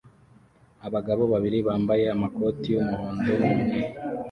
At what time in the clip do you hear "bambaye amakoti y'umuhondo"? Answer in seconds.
1.67-3.31